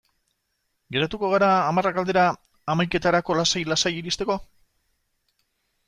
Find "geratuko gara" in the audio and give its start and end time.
0.95-1.49